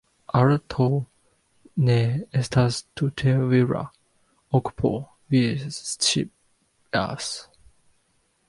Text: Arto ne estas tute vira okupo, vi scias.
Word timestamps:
Arto 0.43 0.85
ne 1.87 1.97
estas 2.39 2.79
tute 3.01 3.35
vira 3.51 3.83
okupo, 4.61 4.93
vi 5.35 5.43
scias. 5.77 7.29